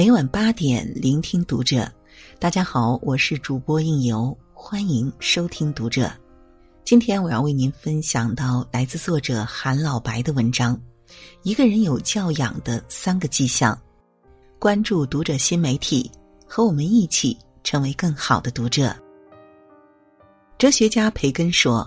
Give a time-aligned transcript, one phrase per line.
[0.00, 1.86] 每晚八点，聆听读者。
[2.38, 6.10] 大家好，我是主播应由，欢迎收听读者。
[6.86, 10.80] 今天我要为您分享到来自作者韩老白的文章：
[11.42, 13.78] 一个人有教养的三个迹象。
[14.58, 16.10] 关注读者新媒体，
[16.46, 18.96] 和我们一起成为更好的读者。
[20.56, 21.86] 哲学家培根说：“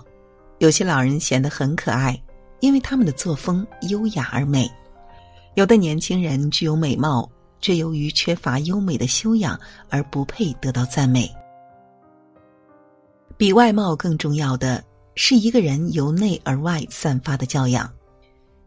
[0.60, 2.16] 有些老人显得很可爱，
[2.60, 4.68] 因为他们的作风优雅而美；
[5.56, 7.28] 有的年轻人具有美貌。”
[7.64, 11.34] 却由于缺乏优美的修养而不配得到赞美。
[13.38, 17.90] 比外貌更重要的是一个人由内而外散发的教养。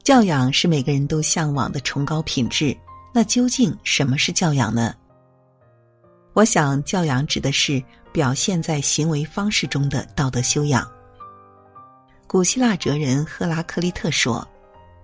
[0.03, 2.75] 教养是每个人都向往的崇高品质。
[3.13, 4.95] 那究竟什么是教养呢？
[6.33, 7.79] 我想，教养指的是
[8.11, 10.89] 表现在行为方式中的道德修养。
[12.25, 14.47] 古希腊哲人赫拉克利特说：“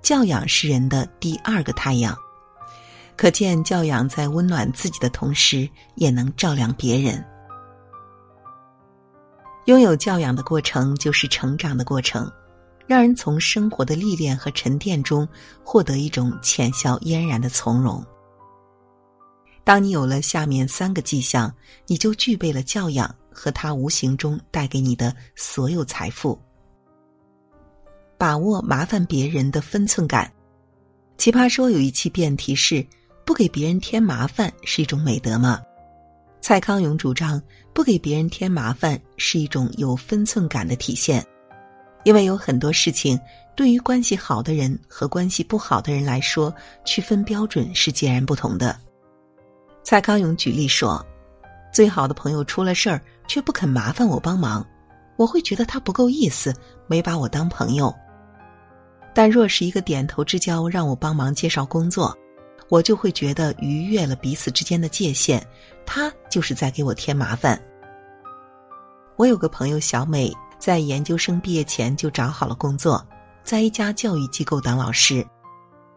[0.01, 2.17] 教养是人的第二个太阳。”
[3.15, 7.23] 可见，教养在温暖自己的同时，也能照亮别人。
[9.65, 12.29] 拥有教养的过程，就是成长的过程，
[12.85, 15.25] 让人从生活的历练和沉淀中
[15.63, 18.03] 获得一种浅笑嫣然的从容。
[19.63, 21.53] 当你有了下面三个迹象，
[21.87, 26.37] 你就具备了教养和它无形中带给你的所有财富。
[28.17, 30.29] 把握麻烦别人的分寸感。
[31.17, 32.85] 奇葩说有一期辩题是。
[33.25, 35.61] 不给别人添麻烦是一种美德吗？
[36.41, 37.41] 蔡康永主张
[37.73, 41.25] 不给别人添麻烦是一种有分寸感的体现，
[42.03, 43.17] 因为有很多事情
[43.55, 48.77] 对于关系好的人和关系不好的人来说，区分标准是截然不同的。
[49.83, 51.05] 蔡康永举例说
[51.71, 54.65] ：“最好的朋友出了事儿却不肯麻烦我帮忙，
[55.15, 56.53] 我会觉得他不够意思，
[56.87, 57.93] 没把我当朋友。
[59.13, 62.13] 但若是一个点头之交，让我帮忙介绍工作。”
[62.73, 65.39] 我就会觉得逾越了彼此之间的界限，
[65.85, 67.61] 他就是在给我添麻烦。
[69.15, 73.07] 我有个朋友小美，在研究生毕业前就找好了工作，
[73.43, 75.23] 在一家教育机构当老师。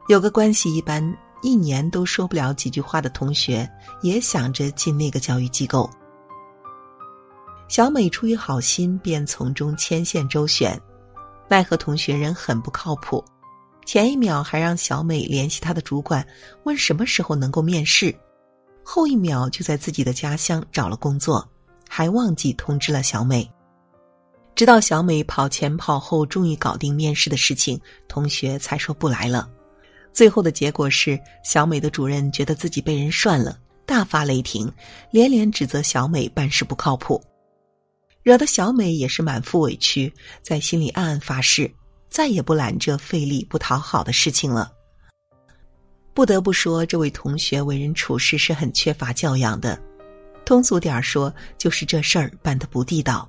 [0.08, 1.02] 有个关系一般、
[1.40, 3.66] 一年都说不了几句话的同学，
[4.02, 5.88] 也想着进那个教育机构。
[7.68, 10.78] 小美出于好心，便从中牵线周旋，
[11.48, 13.24] 奈何同学人很不靠谱。
[13.86, 16.26] 前一秒还让小美联系她的主管，
[16.64, 18.12] 问什么时候能够面试，
[18.82, 21.48] 后一秒就在自己的家乡找了工作，
[21.88, 23.48] 还忘记通知了小美。
[24.56, 29.48] 直到小美跑前跑后，终于搞定面试的事情，同学才说不来了。
[30.12, 34.68] 最后的结果是，小美的主任觉得自己被人涮了，大发雷霆，
[35.12, 37.22] 连连指责小美办事不靠谱，
[38.24, 41.70] 惹得小美也是满腹委屈，在心里暗暗发誓。
[42.08, 44.72] 再也不揽这费力不讨好的事情了。
[46.14, 49.78] 不得不说，这位同学为人处事是很缺乏教养的。
[50.46, 53.28] 通俗点说，就是这事儿办得不地道。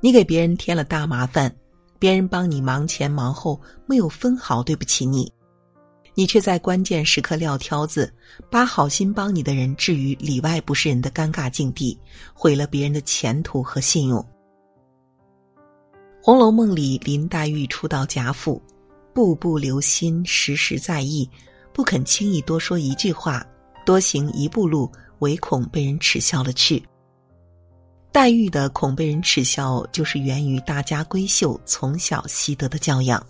[0.00, 1.54] 你给别人添了大麻烦，
[1.98, 5.32] 别人帮你忙前忙后，没有分毫对不起你，
[6.14, 8.12] 你却在关键时刻撂挑子，
[8.50, 11.96] 把好心帮你的人置于里外不是人的尴尬境地，
[12.34, 14.20] 毁了别人的前途和信用。
[16.24, 18.62] 《红楼梦》里，林黛玉初到贾府，
[19.12, 21.28] 步步留心，时时在意，
[21.72, 23.44] 不肯轻易多说一句话，
[23.84, 24.88] 多行一步路，
[25.18, 26.80] 唯恐被人耻笑了去。
[28.12, 33.20] 黛玉的恐被人耻笑，就是源于大家闺秀从小习得的教养。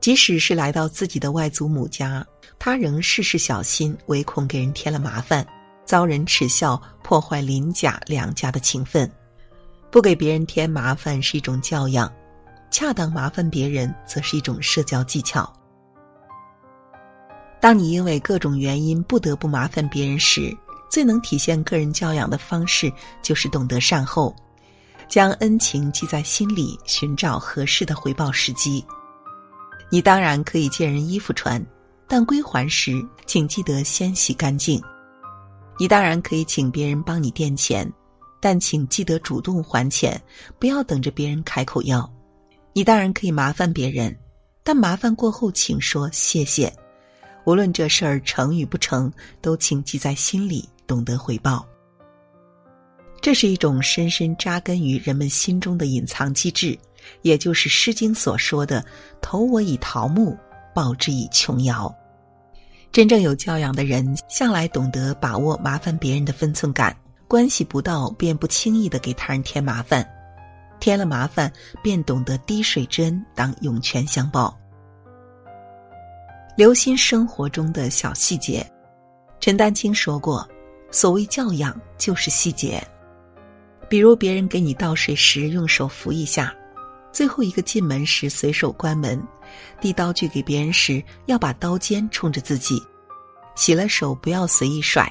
[0.00, 2.26] 即使是来到自己的外祖母家，
[2.58, 5.46] 她仍事事小心，唯恐给人添了麻烦，
[5.84, 9.10] 遭人耻笑，破坏林贾两家的情分。
[9.94, 12.12] 不给别人添麻烦是一种教养，
[12.68, 15.48] 恰当麻烦别人则是一种社交技巧。
[17.60, 20.52] 当你因为各种原因不得不麻烦别人时，
[20.90, 24.34] 最能体现个人教养的方式就是懂得善后，
[25.08, 28.84] 将恩情记在心里，寻找合适的回报时机。
[29.90, 31.64] 你当然可以借人衣服穿，
[32.08, 34.82] 但归还时请记得先洗干净。
[35.78, 37.88] 你当然可以请别人帮你垫钱。
[38.44, 40.20] 但请记得主动还钱，
[40.58, 42.06] 不要等着别人开口要。
[42.74, 44.14] 你当然可以麻烦别人，
[44.62, 46.70] 但麻烦过后请说谢谢。
[47.46, 49.10] 无论这事儿成与不成，
[49.40, 51.66] 都请记在心里，懂得回报。
[53.22, 56.78] 这是一种深深扎根于人们心中的隐藏机制，
[57.22, 58.84] 也就是《诗经》所说的
[59.22, 60.36] “投我以桃木，
[60.74, 61.90] 报之以琼瑶”。
[62.92, 66.94] 真正有教养的人，向来懂得把握麻烦别人的分寸感。
[67.26, 70.04] 关系不到，便不轻易的给他人添麻烦；
[70.78, 74.56] 添了麻烦，便懂得滴水之恩当涌泉相报。
[76.56, 78.64] 留心生活中的小细节，
[79.40, 80.48] 陈丹青说过
[80.92, 82.80] ：“所谓教养，就是细节。
[83.88, 86.54] 比如别人给你倒水时，用手扶一下；
[87.10, 89.18] 最后一个进门时，随手关门；
[89.80, 92.76] 递刀具给别人时，要把刀尖冲着自己；
[93.56, 95.10] 洗了手不要随意甩，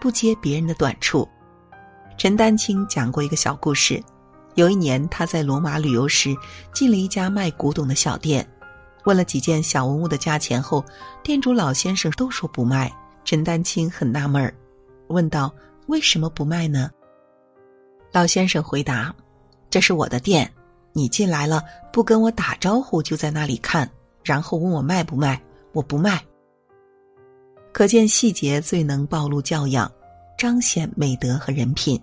[0.00, 1.28] 不揭别人的短处。”
[2.16, 4.02] 陈丹青讲过一个小故事：
[4.54, 6.34] 有一年他在罗马旅游时，
[6.72, 8.46] 进了一家卖古董的小店，
[9.04, 10.84] 问了几件小文物的价钱后，
[11.22, 12.92] 店主老先生都说不卖。
[13.24, 14.54] 陈丹青很纳闷儿，
[15.08, 15.52] 问道
[15.88, 16.90] ：“为什么不卖呢？”
[18.12, 19.14] 老先生回答
[19.70, 20.50] ：“这是我的店，
[20.92, 21.62] 你进来了
[21.92, 23.90] 不跟我打招呼，就在那里看，
[24.22, 26.22] 然后问我卖不卖，我不卖。”
[27.72, 29.90] 可见细节最能暴露教养，
[30.44, 31.98] 彰显美德和人品。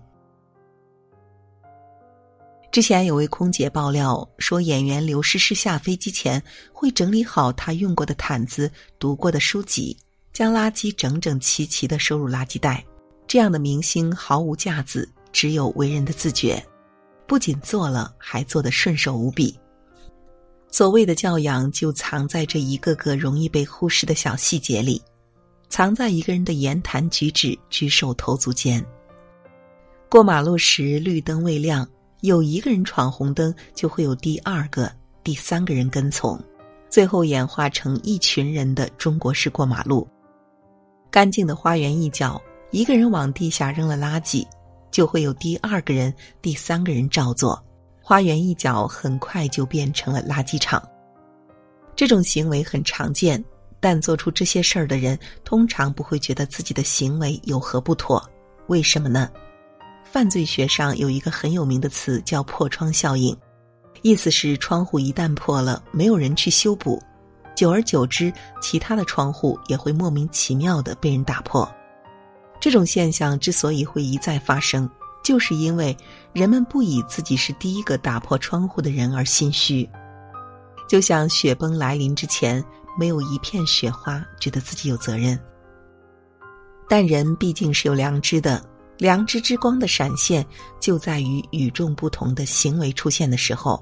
[2.71, 6.41] 之前有位空姐爆料说，演员刘诗诗下飞机前
[6.73, 9.95] 会整理好她用过的毯子、读过的书籍。
[10.33, 12.83] 将垃圾整整齐齐的收入垃圾袋，
[13.27, 16.65] 这样的明星毫无架子，只有为人的自觉。
[17.27, 19.55] 不仅做了，还做得顺手无比。
[20.71, 24.99] 所谓的教养，就藏在这一个个容易被忽视的小细节里，
[25.71, 28.85] 藏在一个人的言谈举止、举手投足间。
[30.09, 31.87] 过马路时，绿灯未亮，
[32.19, 34.91] 有一个人闯红灯，就会有第二个、
[35.23, 36.37] 第三个人跟从，
[36.89, 40.05] 最后演化成一群人的中国式过马路。
[41.09, 42.39] 干净的花园一角，
[42.71, 44.45] 一个人往地下扔了垃圾，
[44.91, 47.57] 就会有第二个人、第三个人照做。
[48.01, 50.85] 花园一角很快就变成了垃圾场。
[51.95, 53.41] 这种行为很常见，
[53.81, 58.23] 但做出这些事儿的人通常不会觉得自己的行为有何不妥。
[58.67, 59.29] 为什么呢？
[60.05, 63.35] 犯罪学上有一个很有名的词叫“破窗效应”，
[64.03, 67.01] 意思是窗户一旦破了，没有人去修补。
[67.55, 68.31] 久而久之，
[68.61, 71.69] 其他的窗户也会莫名其妙的被人打破。
[72.59, 74.89] 这种现象之所以会一再发生，
[75.23, 75.95] 就是因为
[76.33, 79.89] 人们不以自己是第一个打破窗户的人而心虚。
[80.87, 82.63] 就像雪崩来临之前，
[82.97, 85.39] 没有一片雪花觉得自己有责任。
[86.89, 88.63] 但人毕竟是有良知的，
[88.97, 90.45] 良知之光的闪现
[90.79, 93.81] 就在于与众不同的行为出现的时候。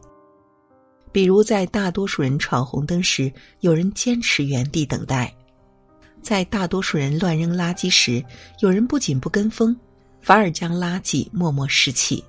[1.11, 5.25] 比如，在大多数人闯红灯时，有人坚持原地等待；
[6.21, 8.23] 在大多数人乱扔垃圾时，
[8.59, 9.75] 有人不仅不跟风，
[10.21, 12.23] 反而将垃圾默默拾起。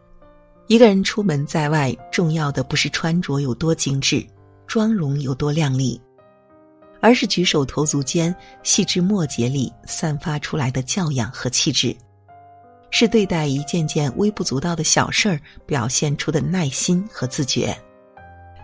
[0.67, 4.27] 一个人出门在外，重要的不是穿着有多精致、
[4.67, 6.01] 妆容有多靓丽，
[7.01, 11.97] 而是举手投足间、细枝末节里散发出来的教养和气质，
[12.91, 17.77] 是对待一件件微不足道的小事儿表现出的耐心和自觉。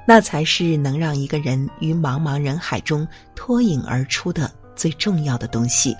[0.06, 5.96] 那才是能让一个人于茫茫人海中脱颖而出的最重要的东西。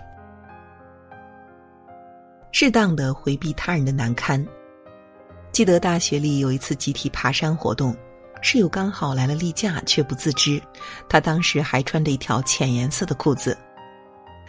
[2.53, 4.47] 适当的回避他人的难堪。
[5.51, 7.97] 记得大学里有一次集体爬山活动，
[8.43, 10.63] 室友刚好来了例假，却不自知。
[11.09, 13.57] 他当时还穿着一条浅颜色的裤子。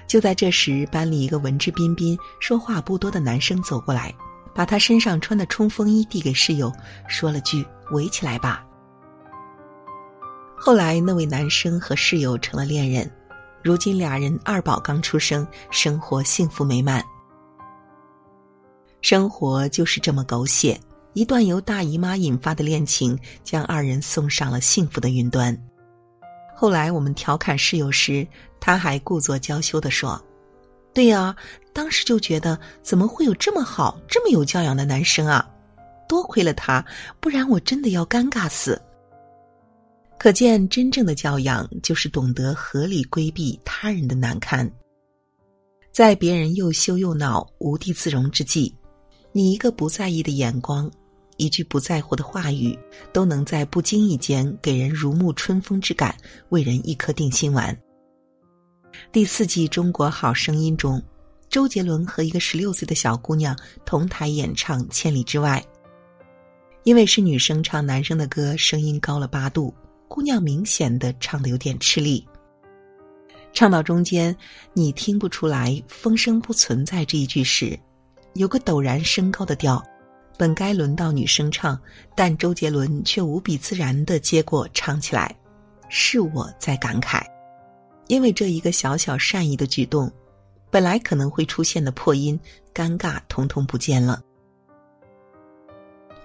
[0.07, 4.13] 就在这时，班里一个文质彬彬、说话不多的男生走过来，
[4.53, 6.71] 把他身上穿的冲锋衣递给室友，
[7.07, 8.63] 说了句：“围起来吧。”
[10.55, 13.11] 后来，那位男生和室友成了恋人，
[13.61, 17.03] 如今俩人二宝刚出生，生活幸福美满。
[19.01, 20.79] 生活就是这么狗血，
[21.17, 25.57] 一段由大姨妈引发的恋情，将二人送上了幸福的云端。
[26.55, 28.27] 后来我们调侃室友时，
[28.59, 30.23] 他还故作娇羞地说
[30.93, 31.35] ：“对呀，
[31.73, 35.43] 当时就觉得怎么会有这么好、这么有教养的男生啊？
[36.07, 36.85] 多亏了他，
[37.19, 38.79] 不然我真的要尴尬死。”
[40.19, 44.71] 可见，真正的教养就是懂得合理规避他人的难堪。
[45.91, 48.71] 在别人又羞又恼、无地自容之际，
[49.31, 50.87] 你一个不在意的眼光，
[51.37, 52.77] 一句不在乎的话语，
[53.13, 56.15] 都能在不经意间给人如沐春风之感，
[56.49, 57.75] 为人一颗定心丸。
[59.11, 61.01] 第四季《中国好声音》中，
[61.49, 65.63] 周杰伦和一个十六岁的小姑娘同台演唱《千里之外》，
[66.83, 69.73] 因为是女生唱男生的歌，声音高了八度。
[70.07, 72.25] 姑娘明显的唱的有点吃力，
[73.51, 74.35] 唱到中间，
[74.71, 77.77] 你听不出来“风声不存在”这一句时，
[78.33, 79.83] 有个陡然升高的调，
[80.37, 81.79] 本该轮到女生唱，
[82.15, 85.35] 但周杰伦却无比自然的接过唱起来。
[85.89, 87.23] 是我在感慨，
[88.07, 90.11] 因为这一个小小善意的举动，
[90.69, 92.39] 本来可能会出现的破音、
[92.73, 94.21] 尴尬，统统不见了。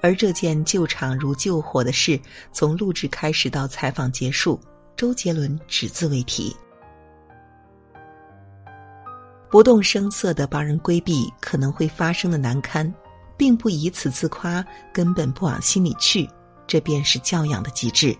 [0.00, 2.20] 而这件救场如救火的事，
[2.52, 4.60] 从录制开始到采访结束，
[4.96, 6.54] 周杰伦只字未提。
[9.48, 12.92] 不动声色的帮人规避可能会发生的难堪，
[13.36, 16.28] 并不以此自夸，根本不往心里去，
[16.66, 18.16] 这便是教养的极致。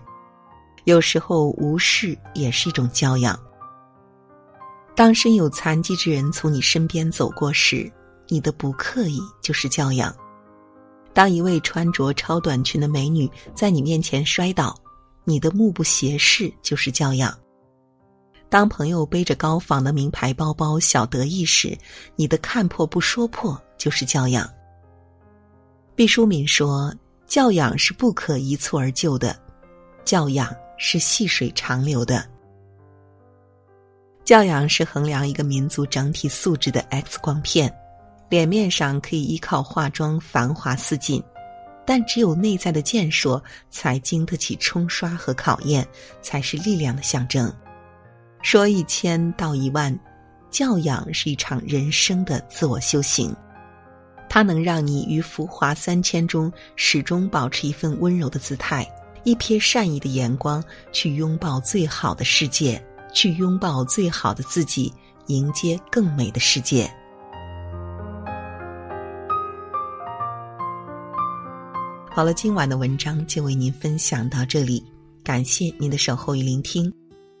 [0.85, 3.39] 有时候无视也是一种教养。
[4.95, 7.91] 当身有残疾之人从你身边走过时，
[8.27, 10.13] 你的不刻意就是教养；
[11.13, 14.75] 当一位穿着超短裙的美女在你面前摔倒，
[15.23, 17.33] 你的目不斜视就是教养。
[18.49, 21.75] 当朋友背着高仿的名牌包包小得意时，
[22.15, 24.47] 你的看破不说破就是教养。
[25.95, 26.93] 毕淑敏说
[27.27, 29.35] ：“教养是不可一蹴而就的，
[30.03, 32.25] 教养是细水长流的。
[34.25, 37.71] 教养是衡量一个民族整体素质的 X 光片，
[38.27, 41.21] 脸面上可以依靠化妆繁华似锦，
[41.85, 45.87] 但只有内在的健硕才经得起冲刷和考验，
[46.23, 47.53] 才是力量的象征。”
[48.41, 49.97] 说一千道一万，
[50.49, 53.33] 教养是一场人生的自我修行，
[54.29, 58.87] 它能让你于浮华三千中始终保持一份温柔的姿态，
[59.23, 64.91] 一瞥善意的眼光，去拥抱最好的世界，去拥抱最好的自己，
[65.27, 66.91] 迎接更美的世界。
[72.09, 74.83] 好了，今晚的文章就为您分享到这里，
[75.23, 76.91] 感谢您的守候与聆听。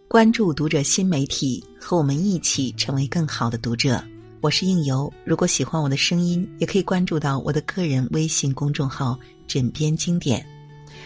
[0.07, 4.03] 关注读者新媒体，和我们一起成为更好的读者。
[4.43, 10.45] 我是应由，如果喜欢我的声音，也可以关注到我的个人微信公众号“枕边经典”。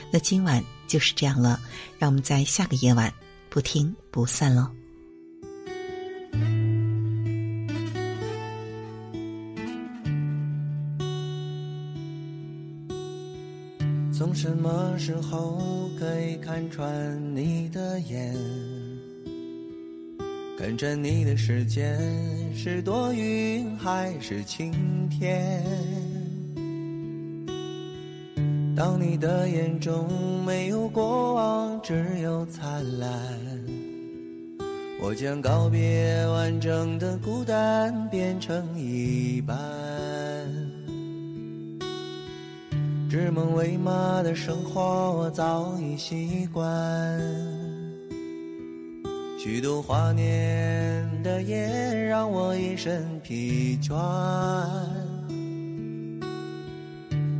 [0.10, 1.60] 那今晚就是这样了，
[2.00, 3.14] 让我们在下个夜晚
[3.48, 4.68] 不听不散喽。
[14.12, 18.36] 从什么时候可以看穿你的眼？
[20.58, 21.96] 跟着你的时间
[22.52, 24.74] 是多云还是晴
[25.08, 25.64] 天？
[28.76, 33.08] 当你的眼中没有过往，只有灿烂，
[35.00, 39.56] 我将告别完整的孤单，变成一半。
[43.08, 44.82] 指梦为马的生活，
[45.18, 46.68] 我早已习惯。
[49.48, 53.96] 虚度华年的夜，让我一身疲倦。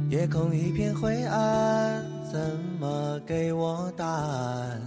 [0.10, 2.40] 夜空一片灰暗，怎
[2.80, 4.82] 么给我答案？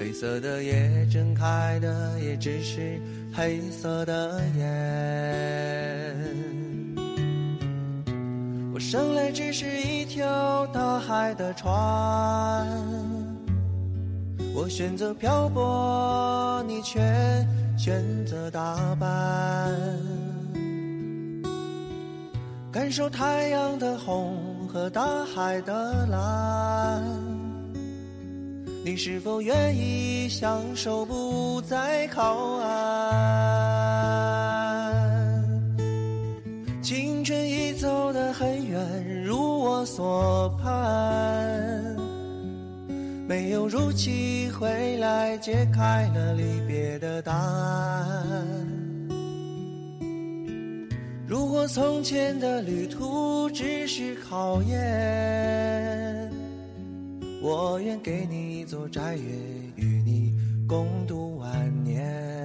[0.00, 3.00] 黑色的夜，睁开的也只是
[3.32, 4.66] 黑色的眼。
[8.74, 13.15] 我生来只是一条大海的船。
[14.58, 16.98] 我选择漂泊，你却
[17.76, 19.70] 选择打扮，
[22.72, 27.04] 感受太阳的红和大海的蓝。
[28.82, 32.72] 你是否愿意相守，不再靠岸？
[36.80, 41.95] 青春已走得很远，如我所盼。
[43.28, 48.46] 没有如期回来，解开了离别的答案。
[51.26, 56.30] 如果从前的旅途只是考验，
[57.42, 59.24] 我愿给你一座宅院，
[59.74, 60.32] 与你
[60.68, 62.35] 共度晚年。